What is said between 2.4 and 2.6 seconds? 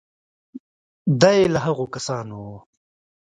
و.